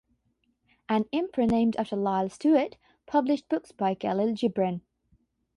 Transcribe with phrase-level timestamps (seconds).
[0.89, 4.81] An imprint named after Lyle Stuart published books by Kahlil Gibran.